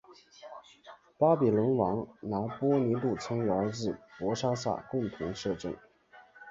[1.15, 5.77] 巴比伦王拿波尼度曾与儿子伯沙撒共同摄政。